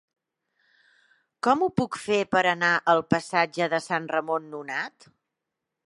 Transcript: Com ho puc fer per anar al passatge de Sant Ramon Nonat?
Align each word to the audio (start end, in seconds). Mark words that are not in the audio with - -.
Com 1.47 1.61
ho 1.65 1.67
puc 1.81 1.99
fer 2.05 2.19
per 2.33 2.43
anar 2.55 2.73
al 2.95 3.05
passatge 3.15 3.71
de 3.75 3.85
Sant 3.91 4.09
Ramon 4.15 4.53
Nonat? 4.57 5.11